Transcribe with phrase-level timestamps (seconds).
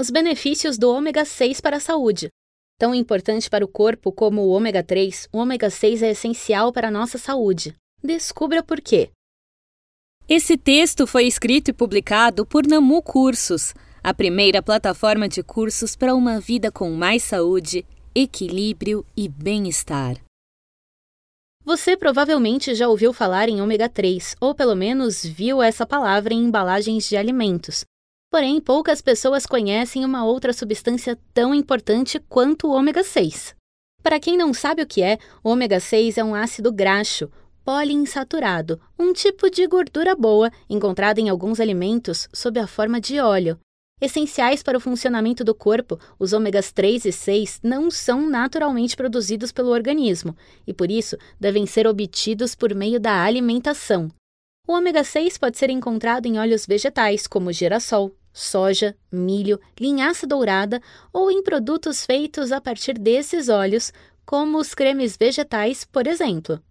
[0.00, 2.30] Os benefícios do ômega 6 para a saúde.
[2.78, 6.88] Tão importante para o corpo como o ômega 3, o ômega 6 é essencial para
[6.88, 7.76] a nossa saúde.
[8.02, 9.10] Descubra por quê.
[10.26, 16.14] Esse texto foi escrito e publicado por Namu Cursos, a primeira plataforma de cursos para
[16.14, 20.16] uma vida com mais saúde, equilíbrio e bem-estar.
[21.62, 26.42] Você provavelmente já ouviu falar em ômega 3, ou pelo menos viu essa palavra em
[26.42, 27.84] embalagens de alimentos.
[28.30, 33.56] Porém, poucas pessoas conhecem uma outra substância tão importante quanto o ômega 6.
[34.04, 37.28] Para quem não sabe o que é, o ômega 6 é um ácido graxo,
[37.64, 43.58] poliinsaturado, um tipo de gordura boa encontrada em alguns alimentos sob a forma de óleo.
[44.00, 49.50] Essenciais para o funcionamento do corpo, os ômegas 3 e 6 não são naturalmente produzidos
[49.50, 54.08] pelo organismo e, por isso, devem ser obtidos por meio da alimentação.
[54.66, 60.80] O ômega 6 pode ser encontrado em óleos vegetais, como girassol, soja, milho, linhaça dourada
[61.12, 63.92] ou em produtos feitos a partir desses óleos,
[64.24, 66.62] como os cremes vegetais, por exemplo.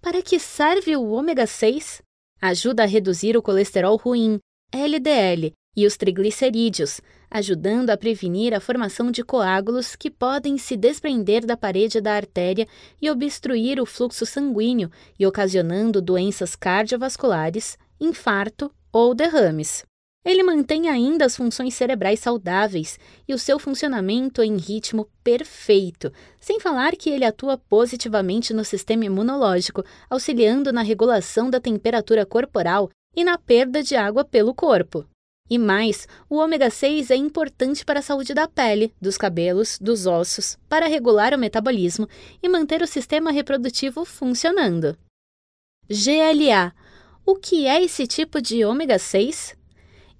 [0.00, 2.02] Para que serve o ômega 6?
[2.40, 4.38] Ajuda a reduzir o colesterol ruim,
[4.72, 11.44] LDL, e os triglicerídeos, ajudando a prevenir a formação de coágulos que podem se desprender
[11.44, 12.66] da parede da artéria
[13.00, 19.84] e obstruir o fluxo sanguíneo e ocasionando doenças cardiovasculares, infarto ou derrames.
[20.24, 26.58] Ele mantém ainda as funções cerebrais saudáveis e o seu funcionamento em ritmo perfeito, sem
[26.58, 33.22] falar que ele atua positivamente no sistema imunológico, auxiliando na regulação da temperatura corporal e
[33.22, 35.06] na perda de água pelo corpo.
[35.50, 40.06] E mais, o ômega 6 é importante para a saúde da pele, dos cabelos, dos
[40.06, 42.08] ossos, para regular o metabolismo
[42.42, 44.96] e manter o sistema reprodutivo funcionando.
[45.86, 46.72] GLA.
[47.26, 49.54] O que é esse tipo de ômega 6?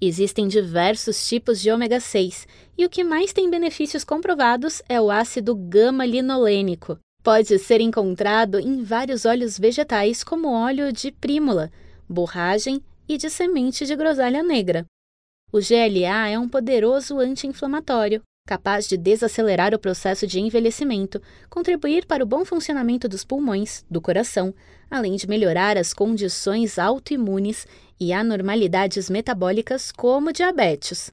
[0.01, 5.11] Existem diversos tipos de ômega 6 e o que mais tem benefícios comprovados é o
[5.11, 6.99] ácido gama-linolênico.
[7.23, 11.73] Pode ser encontrado em vários óleos vegetais, como óleo de prímula,
[12.09, 14.85] borragem e de semente de groselha negra.
[15.51, 22.23] O GLA é um poderoso anti-inflamatório, capaz de desacelerar o processo de envelhecimento, contribuir para
[22.23, 24.55] o bom funcionamento dos pulmões, do coração,
[24.91, 27.67] além de melhorar as condições autoimunes
[27.99, 31.11] e anormalidades metabólicas como diabetes.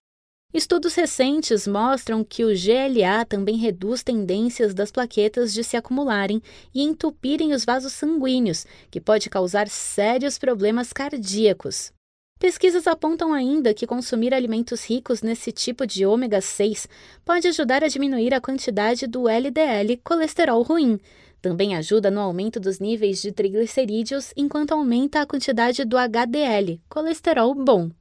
[0.53, 6.41] Estudos recentes mostram que o GLA também reduz tendências das plaquetas de se acumularem
[6.75, 11.93] e entupirem os vasos sanguíneos, que pode causar sérios problemas cardíacos.
[12.41, 16.87] Pesquisas apontam ainda que consumir alimentos ricos nesse tipo de ômega 6
[17.23, 20.99] pode ajudar a diminuir a quantidade do LDL, colesterol ruim.
[21.39, 27.53] Também ajuda no aumento dos níveis de triglicerídeos, enquanto aumenta a quantidade do HDL, colesterol
[27.53, 27.91] bom.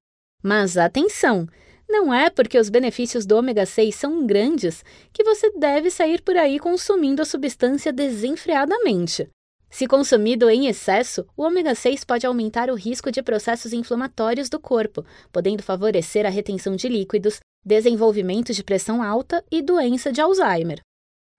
[0.42, 1.46] Mas atenção!
[1.86, 6.38] Não é porque os benefícios do ômega 6 são grandes que você deve sair por
[6.38, 9.28] aí consumindo a substância desenfreadamente.
[9.70, 14.58] Se consumido em excesso, o ômega 6 pode aumentar o risco de processos inflamatórios do
[14.58, 20.80] corpo, podendo favorecer a retenção de líquidos, desenvolvimento de pressão alta e doença de Alzheimer.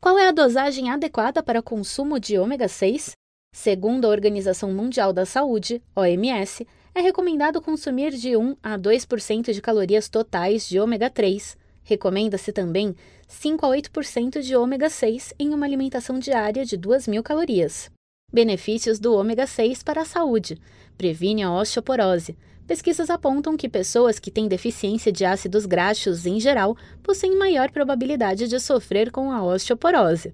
[0.02, 3.12] Qual é a dosagem adequada para consumo de ômega 6?
[3.53, 6.66] Segundo a Organização Mundial da Saúde, OMS,
[6.96, 11.58] é recomendado consumir de 1 a 2% de calorias totais de ômega 3.
[11.84, 12.96] Recomenda-se também
[13.28, 17.92] 5 a 8% de ômega 6 em uma alimentação diária de 2.000 calorias.
[18.34, 20.58] Benefícios do ômega 6 para a saúde.
[20.97, 22.38] Previne a osteoporose.
[22.66, 28.47] Pesquisas apontam que pessoas que têm deficiência de ácidos graxos em geral possuem maior probabilidade
[28.47, 30.34] de sofrer com a osteoporose.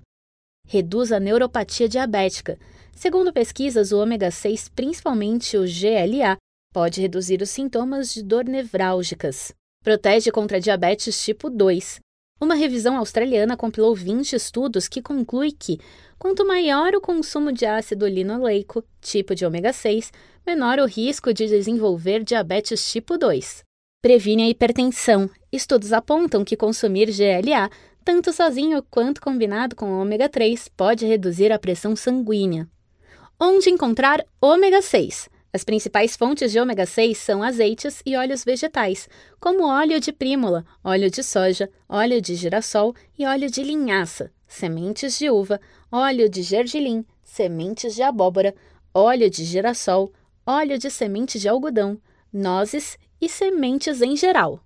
[0.68, 2.60] Reduz a neuropatia diabética.
[2.94, 6.38] Segundo pesquisas, o ômega 6, principalmente o GLA,
[6.72, 9.52] pode reduzir os sintomas de dor nevrálgicas.
[9.84, 12.00] Protege contra diabetes tipo 2.
[12.40, 15.80] Uma revisão australiana compilou 20 estudos que conclui que,
[16.20, 20.12] quanto maior o consumo de ácido linoleico, tipo de ômega 6,
[20.46, 23.64] menor o risco de desenvolver diabetes tipo 2.
[24.04, 25.28] Previne a hipertensão.
[25.52, 27.70] Estudos apontam que consumir GLA,
[28.06, 32.68] tanto sozinho quanto combinado com ômega 3, pode reduzir a pressão sanguínea.
[33.40, 35.28] Onde encontrar ômega 6?
[35.54, 39.08] As principais fontes de ômega 6 são azeites e óleos vegetais,
[39.40, 45.18] como óleo de prímula, óleo de soja, óleo de girassol e óleo de linhaça, sementes
[45.18, 45.60] de uva,
[45.92, 48.54] óleo de gergelim, sementes de abóbora,
[48.94, 50.12] óleo de girassol,
[50.46, 52.00] óleo de semente de algodão,
[52.32, 54.62] nozes e sementes em geral.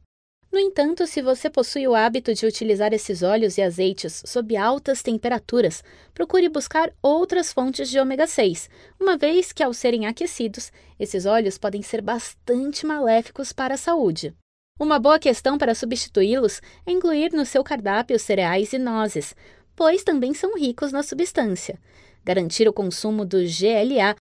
[0.51, 5.01] No entanto, se você possui o hábito de utilizar esses óleos e azeites sob altas
[5.01, 5.81] temperaturas,
[6.13, 8.69] procure buscar outras fontes de ômega 6,
[8.99, 10.69] uma vez que, ao serem aquecidos,
[10.99, 14.35] esses óleos podem ser bastante maléficos para a saúde.
[14.77, 19.33] Uma boa questão para substituí-los é incluir no seu cardápio cereais e nozes,
[19.73, 21.79] pois também são ricos na substância.
[22.25, 24.15] Garantir o consumo do GLA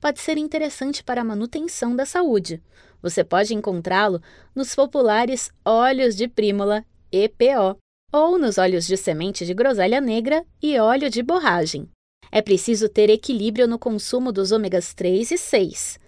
[0.00, 2.62] pode ser interessante para a manutenção da saúde.
[3.06, 4.20] Você pode encontrá-lo
[4.52, 7.78] nos populares óleos de prímula, EPO,
[8.12, 11.88] ou nos óleos de semente de groselha negra e óleo de borragem.
[12.32, 16.00] É preciso ter equilíbrio no consumo dos ômegas 3 e 6.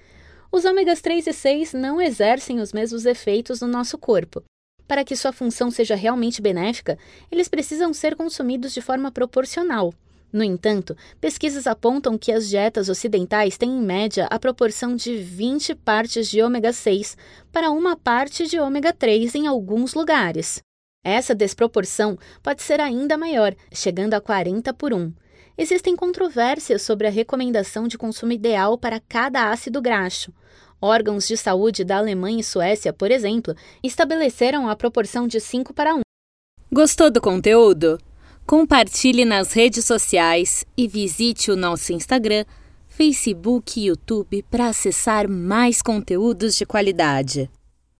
[0.51, 4.43] Os ômegas 3 e 6 não exercem os mesmos efeitos no nosso corpo.
[4.89, 6.99] Para que sua função seja realmente benéfica,
[7.31, 9.95] eles precisam ser consumidos de forma proporcional.
[10.33, 15.75] No entanto, pesquisas apontam que as dietas ocidentais têm em média a proporção de 20
[15.75, 17.17] partes de ômega 6
[17.51, 20.63] para uma parte de ômega 3 em alguns lugares.
[21.03, 25.13] Essa desproporção pode ser ainda maior, chegando a 40 por 1.
[25.57, 30.33] Existem controvérsias sobre a recomendação de consumo ideal para cada ácido graxo.
[30.81, 35.95] Órgãos de saúde da Alemanha e Suécia, por exemplo, estabeleceram a proporção de 5 para
[35.95, 36.01] 1.
[36.71, 37.99] Gostou do conteúdo?
[38.49, 42.47] Compartilhe nas redes sociais e visite o nosso Instagram,
[42.89, 47.51] Facebook e YouTube para acessar mais conteúdos de qualidade.